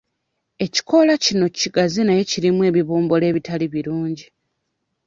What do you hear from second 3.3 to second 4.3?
ebitali birungi.